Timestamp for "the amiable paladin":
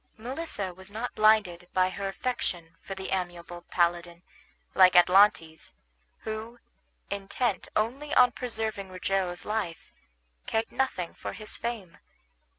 2.95-4.23